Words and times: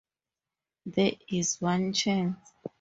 There 0.87 1.11
is 1.29 1.61
one 1.61 1.93
chance. 1.93 2.39